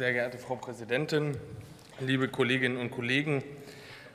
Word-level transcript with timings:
Sehr 0.00 0.14
geehrte 0.14 0.38
Frau 0.38 0.56
Präsidentin, 0.56 1.36
liebe 1.98 2.28
Kolleginnen 2.28 2.78
und 2.78 2.90
Kollegen! 2.90 3.44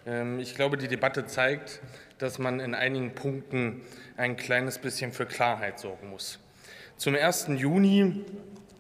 Ähm, 0.08 0.40
ich 0.40 0.56
glaube, 0.56 0.78
die 0.78 0.88
Debatte 0.88 1.28
zeigt, 1.28 1.80
dass 2.18 2.40
man 2.40 2.60
in 2.60 2.74
einigen 2.74 3.14
Punkten 3.14 3.84
ein 4.18 4.36
kleines 4.36 4.80
bisschen 4.80 5.12
für 5.12 5.28
Klarheit 5.28 5.78
sorgen 5.78 6.10
muss. 6.10 6.40
Zum 6.98 7.14
1. 7.14 7.50
Juni 7.58 8.26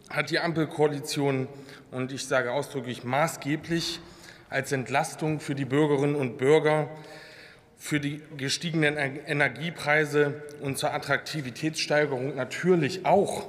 hat 0.09 0.31
die 0.31 0.39
Ampelkoalition, 0.39 1.47
und 1.91 2.11
ich 2.11 2.25
sage 2.25 2.51
ausdrücklich 2.51 3.03
maßgeblich, 3.03 3.99
als 4.49 4.71
Entlastung 4.71 5.39
für 5.39 5.53
die 5.53 5.65
Bürgerinnen 5.65 6.15
und 6.15 6.39
Bürger 6.39 6.89
für 7.77 7.99
die 7.99 8.23
gestiegenen 8.35 8.97
Energiepreise 8.97 10.41
und 10.59 10.79
zur 10.79 10.91
Attraktivitätssteigerung 10.91 12.35
natürlich 12.35 13.05
auch 13.05 13.47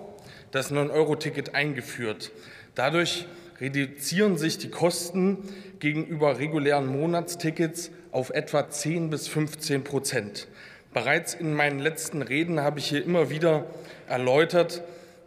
das 0.50 0.70
9-Euro-Ticket 0.70 1.54
eingeführt. 1.54 2.32
Dadurch 2.74 3.26
reduzieren 3.60 4.36
sich 4.36 4.58
die 4.58 4.70
Kosten 4.70 5.38
gegenüber 5.78 6.38
regulären 6.38 6.86
Monatstickets 6.86 7.90
auf 8.12 8.30
etwa 8.30 8.68
10 8.68 9.10
bis 9.10 9.28
15 9.28 9.84
Prozent. 9.84 10.48
Bereits 10.92 11.34
in 11.34 11.52
meinen 11.54 11.78
letzten 11.78 12.22
Reden 12.22 12.60
habe 12.60 12.78
ich 12.78 12.86
hier 12.86 13.04
immer 13.04 13.28
wieder 13.28 13.66
erläutert, 14.08 14.82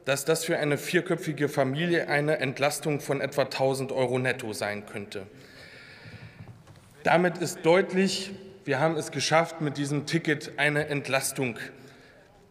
dass 0.05 0.25
das 0.25 0.45
für 0.45 0.57
eine 0.57 0.77
vierköpfige 0.77 1.49
Familie 1.49 2.07
eine 2.07 2.39
Entlastung 2.39 2.99
von 2.99 3.21
etwa 3.21 3.43
1000 3.43 3.91
Euro 3.91 4.17
netto 4.17 4.53
sein 4.53 4.85
könnte. 4.87 5.27
Damit 7.03 7.37
ist 7.37 7.59
deutlich, 7.63 8.31
wir 8.65 8.79
haben 8.79 8.97
es 8.97 9.11
geschafft, 9.11 9.61
mit 9.61 9.77
diesem 9.77 10.05
Ticket 10.05 10.53
eine 10.57 10.87
Entlastung 10.87 11.59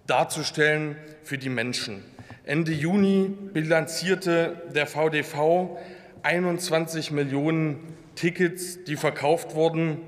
darzustellen 0.07 0.97
für 1.23 1.39
die 1.39 1.49
Menschen. 1.49 2.05
Ende 2.49 2.73
Juni 2.73 3.29
bilanzierte 3.29 4.63
der 4.75 4.87
VDV 4.87 5.77
21 6.23 7.11
Millionen 7.11 7.95
Tickets, 8.15 8.85
die 8.85 8.97
verkauft 8.97 9.55
wurden. 9.55 9.99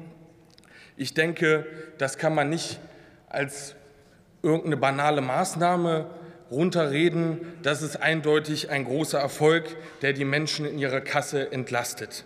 Ich 0.97 1.13
denke, 1.13 1.67
das 1.99 2.17
kann 2.17 2.35
man 2.35 2.49
nicht 2.49 2.81
als 3.29 3.75
irgendeine 4.43 4.79
banale 4.79 5.21
Maßnahme 5.21 6.07
runterreden. 6.51 7.43
Das 7.63 7.83
ist 7.83 7.97
eindeutig 7.97 8.71
ein 8.71 8.87
großer 8.87 9.19
Erfolg, 9.19 9.77
der 10.01 10.15
die 10.15 10.25
Menschen 10.25 10.65
in 10.65 10.79
ihrer 10.79 11.03
Kasse 11.03 11.53
entlastet. 11.53 12.25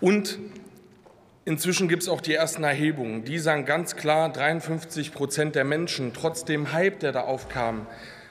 Und 0.00 0.38
Inzwischen 1.46 1.88
gibt 1.88 2.02
es 2.02 2.08
auch 2.08 2.20
die 2.20 2.34
ersten 2.34 2.64
Erhebungen. 2.64 3.24
Die 3.24 3.38
sagen 3.38 3.64
ganz 3.64 3.96
klar, 3.96 4.30
53 4.30 5.12
Prozent 5.12 5.54
der 5.54 5.64
Menschen, 5.64 6.12
trotz 6.12 6.44
dem 6.44 6.72
Hype, 6.72 7.00
der 7.00 7.12
da 7.12 7.22
aufkam, 7.22 7.86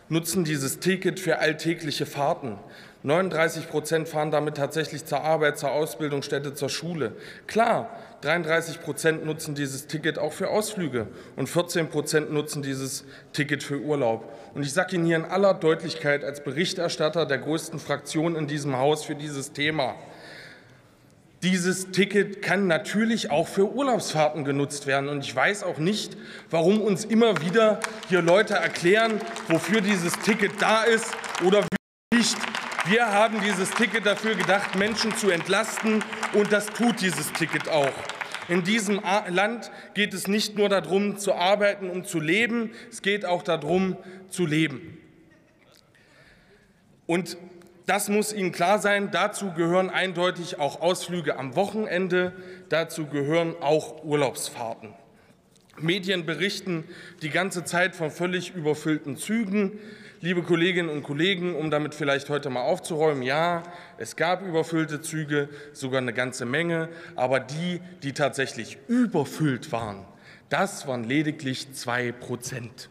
nutzen 0.09 0.43
dieses 0.43 0.79
Ticket 0.79 1.19
für 1.19 1.39
alltägliche 1.39 2.05
Fahrten. 2.05 2.57
39 3.01 3.69
Prozent 3.69 4.09
fahren 4.09 4.29
damit 4.29 4.57
tatsächlich 4.57 5.05
zur 5.05 5.21
Arbeit, 5.21 5.57
zur 5.57 5.71
Ausbildungsstätte, 5.71 6.53
zur 6.53 6.69
Schule. 6.69 7.13
Klar, 7.47 7.89
33 8.21 8.81
Prozent 8.81 9.25
nutzen 9.25 9.55
dieses 9.55 9.87
Ticket 9.87 10.19
auch 10.19 10.33
für 10.33 10.49
Ausflüge 10.49 11.07
und 11.37 11.47
14 11.47 11.87
Prozent 11.87 12.31
nutzen 12.33 12.61
dieses 12.61 13.05
Ticket 13.31 13.63
für 13.63 13.79
Urlaub. 13.79 14.31
Und 14.53 14.63
ich 14.63 14.73
sage 14.73 14.95
Ihnen 14.95 15.05
hier 15.05 15.15
in 15.15 15.25
aller 15.25 15.53
Deutlichkeit 15.53 16.23
als 16.23 16.43
Berichterstatter 16.43 17.25
der 17.25 17.37
größten 17.37 17.79
Fraktion 17.79 18.35
in 18.35 18.47
diesem 18.47 18.77
Haus 18.77 19.05
für 19.05 19.15
dieses 19.15 19.53
Thema, 19.53 19.95
dieses 21.41 21.91
Ticket 21.91 22.41
kann 22.41 22.67
natürlich 22.67 23.31
auch 23.31 23.47
für 23.47 23.71
Urlaubsfahrten 23.71 24.43
genutzt 24.43 24.87
werden. 24.87 25.07
Und 25.07 25.23
ich 25.23 25.33
weiß 25.33 25.63
auch 25.63 25.77
nicht, 25.77 26.17
warum 26.49 26.81
uns 26.81 27.05
immer 27.05 27.41
wieder 27.41 27.79
hier 28.09 28.21
Leute 28.21 28.55
erklären, 28.55 29.21
wofür 29.47 29.81
dieses 29.81 30.13
Ticket 30.19 30.61
da 30.61 30.83
ist 30.83 31.15
oder 31.45 31.65
nicht. 32.13 32.37
Wir 32.85 33.07
haben 33.07 33.39
dieses 33.41 33.69
Ticket 33.71 34.05
dafür 34.05 34.35
gedacht, 34.35 34.75
Menschen 34.75 35.15
zu 35.15 35.29
entlasten, 35.29 36.03
und 36.33 36.51
das 36.51 36.67
tut 36.67 37.01
dieses 37.01 37.31
Ticket 37.33 37.69
auch. 37.69 37.93
In 38.47 38.63
diesem 38.63 38.99
Land 39.29 39.71
geht 39.93 40.13
es 40.13 40.27
nicht 40.27 40.57
nur 40.57 40.69
darum, 40.69 41.17
zu 41.17 41.35
arbeiten 41.35 41.89
und 41.89 42.07
zu 42.07 42.19
leben, 42.19 42.71
es 42.89 43.01
geht 43.01 43.25
auch 43.25 43.43
darum, 43.43 43.95
zu 44.29 44.45
leben. 44.45 44.97
Und 47.05 47.37
das 47.89 48.07
muss 48.07 48.31
Ihnen 48.33 48.51
klar 48.51 48.77
sein. 48.77 49.09
Dazu 49.11 49.51
gehören 49.51 49.89
eindeutig 49.89 50.59
auch 50.59 50.79
Ausflüge 50.79 51.39
am 51.39 51.55
Wochenende. 51.55 52.33
Dazu 52.69 53.07
gehören 53.07 53.55
auch 53.61 54.03
Urlaubsfahrten. 54.03 54.93
Medien 55.79 56.23
berichten 56.23 56.83
die 57.23 57.31
ganze 57.31 57.63
Zeit 57.63 57.95
von 57.95 58.11
völlig 58.11 58.53
überfüllten 58.53 59.17
Zügen. 59.17 59.79
Liebe 60.21 60.43
Kolleginnen 60.43 60.89
und 60.89 61.01
Kollegen, 61.01 61.55
um 61.55 61.71
damit 61.71 61.95
vielleicht 61.95 62.29
heute 62.29 62.51
mal 62.51 62.61
aufzuräumen, 62.61 63.23
ja, 63.23 63.63
es 63.97 64.15
gab 64.15 64.45
überfüllte 64.45 65.01
Züge, 65.01 65.49
sogar 65.73 66.01
eine 66.01 66.13
ganze 66.13 66.45
Menge, 66.45 66.89
aber 67.15 67.39
die, 67.39 67.81
die 68.03 68.13
tatsächlich 68.13 68.77
überfüllt 68.87 69.71
waren, 69.71 70.05
das 70.49 70.85
waren 70.85 71.05
lediglich 71.05 71.73
zwei 71.73 72.11
Prozent. 72.11 72.89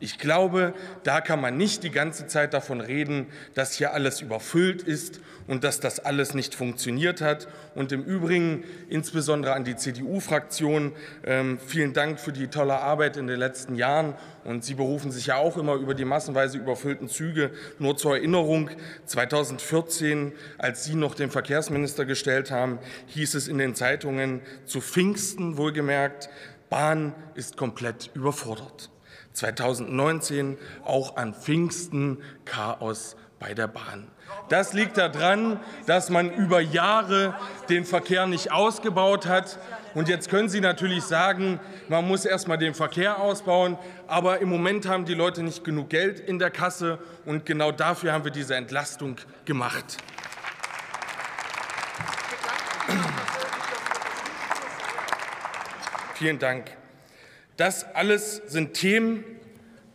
Ich 0.00 0.18
glaube, 0.18 0.74
da 1.02 1.20
kann 1.20 1.40
man 1.40 1.56
nicht 1.56 1.82
die 1.82 1.90
ganze 1.90 2.26
Zeit 2.26 2.52
davon 2.52 2.80
reden, 2.80 3.26
dass 3.54 3.72
hier 3.74 3.94
alles 3.94 4.20
überfüllt 4.20 4.82
ist 4.82 5.20
und 5.46 5.64
dass 5.64 5.80
das 5.80 6.00
alles 6.00 6.34
nicht 6.34 6.54
funktioniert 6.54 7.20
hat. 7.20 7.48
Und 7.74 7.92
im 7.92 8.02
Übrigen 8.02 8.64
insbesondere 8.88 9.54
an 9.54 9.64
die 9.64 9.76
CDU-Fraktion 9.76 10.92
ähm, 11.24 11.58
vielen 11.64 11.92
Dank 11.92 12.18
für 12.18 12.32
die 12.32 12.48
tolle 12.48 12.80
Arbeit 12.80 13.16
in 13.16 13.26
den 13.26 13.38
letzten 13.38 13.76
Jahren. 13.76 14.14
Und 14.44 14.64
Sie 14.64 14.74
berufen 14.74 15.10
sich 15.10 15.26
ja 15.26 15.36
auch 15.36 15.56
immer 15.56 15.74
über 15.74 15.94
die 15.94 16.04
massenweise 16.04 16.58
überfüllten 16.58 17.08
Züge. 17.08 17.50
Nur 17.78 17.96
zur 17.96 18.16
Erinnerung, 18.16 18.70
2014, 19.06 20.32
als 20.58 20.84
Sie 20.84 20.96
noch 20.96 21.14
den 21.14 21.30
Verkehrsminister 21.30 22.04
gestellt 22.04 22.50
haben, 22.50 22.78
hieß 23.06 23.34
es 23.34 23.48
in 23.48 23.58
den 23.58 23.74
Zeitungen 23.74 24.42
zu 24.66 24.80
Pfingsten 24.80 25.56
wohlgemerkt, 25.56 26.28
Bahn 26.68 27.14
ist 27.34 27.56
komplett 27.56 28.10
überfordert. 28.14 28.90
2019 29.34 30.56
auch 30.84 31.16
an 31.16 31.34
Pfingsten 31.34 32.22
Chaos 32.44 33.16
bei 33.38 33.52
der 33.52 33.68
Bahn. 33.68 34.08
Das 34.48 34.72
liegt 34.72 34.96
daran, 34.96 35.60
dass 35.86 36.08
man 36.08 36.30
über 36.30 36.60
Jahre 36.60 37.34
den 37.68 37.84
Verkehr 37.84 38.26
nicht 38.26 38.52
ausgebaut 38.52 39.26
hat. 39.26 39.58
Und 39.94 40.08
jetzt 40.08 40.30
können 40.30 40.48
Sie 40.48 40.60
natürlich 40.60 41.04
sagen, 41.04 41.60
man 41.88 42.06
muss 42.06 42.24
erst 42.24 42.48
mal 42.48 42.56
den 42.56 42.74
Verkehr 42.74 43.20
ausbauen. 43.20 43.78
Aber 44.06 44.40
im 44.40 44.48
Moment 44.48 44.86
haben 44.86 45.04
die 45.04 45.14
Leute 45.14 45.42
nicht 45.42 45.64
genug 45.64 45.90
Geld 45.90 46.20
in 46.20 46.38
der 46.38 46.50
Kasse. 46.50 46.98
Und 47.26 47.44
genau 47.44 47.72
dafür 47.72 48.12
haben 48.12 48.24
wir 48.24 48.32
diese 48.32 48.54
Entlastung 48.54 49.16
gemacht. 49.44 49.98
Vielen 56.14 56.38
Dank. 56.38 56.83
Das 57.56 57.84
alles 57.94 58.42
sind 58.46 58.74
Themen, 58.74 59.24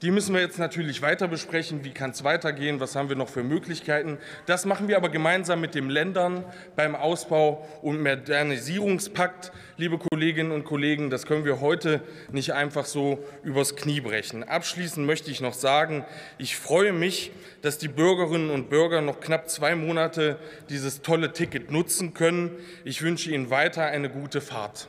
die 0.02 0.12
müssen 0.12 0.34
wir 0.34 0.40
jetzt 0.40 0.60
natürlich 0.60 1.02
weiter 1.02 1.28
besprechen. 1.28 1.84
Wie 1.84 1.92
kann 1.92 2.12
es 2.12 2.24
weitergehen? 2.24 2.80
Was 2.80 2.96
haben 2.96 3.10
wir 3.10 3.18
noch 3.18 3.28
für 3.28 3.44
Möglichkeiten? 3.44 4.18
Das 4.46 4.64
machen 4.66 4.88
wir 4.88 4.96
aber 4.96 5.10
gemeinsam 5.10 5.60
mit 5.60 5.76
den 5.76 5.90
Ländern 5.90 6.46
beim 6.78 6.96
Ausbau 6.96 7.68
und 7.82 8.02
Modernisierungspakt. 8.02 9.52
Liebe 9.76 9.98
Kolleginnen 9.98 10.54
und 10.54 10.64
Kollegen, 10.64 11.10
das 11.10 11.26
können 11.26 11.44
wir 11.44 11.60
heute 11.60 12.00
nicht 12.32 12.54
einfach 12.54 12.86
so 12.86 13.22
übers 13.44 13.76
Knie 13.76 14.00
brechen. 14.00 14.46
Abschließend 14.46 15.06
möchte 15.06 15.32
ich 15.32 15.42
noch 15.42 15.54
sagen, 15.54 16.06
ich 16.38 16.56
freue 16.56 16.94
mich, 16.94 17.34
dass 17.62 17.78
die 17.78 17.90
Bürgerinnen 17.90 18.52
und 18.52 18.70
Bürger 18.70 19.02
noch 19.02 19.20
knapp 19.20 19.50
zwei 19.50 19.76
Monate 19.76 20.40
dieses 20.70 21.02
tolle 21.02 21.34
Ticket 21.34 21.72
nutzen 21.72 22.14
können. 22.14 22.52
Ich 22.86 23.02
wünsche 23.02 23.32
Ihnen 23.32 23.50
weiter 23.50 23.84
eine 23.84 24.10
gute 24.10 24.40
Fahrt. 24.40 24.88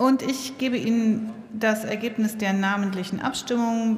Und 0.00 0.22
ich 0.22 0.56
gebe 0.56 0.78
Ihnen 0.78 1.30
das 1.52 1.84
Ergebnis 1.84 2.38
der 2.38 2.54
namentlichen 2.54 3.20
Abstimmung 3.20 3.88